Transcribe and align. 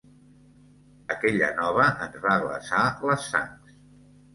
Aquella 1.17 1.51
nova 1.61 1.87
ens 2.09 2.19
va 2.27 2.41
glaçar 2.49 2.85
les 3.09 3.33
sangs. 3.33 3.83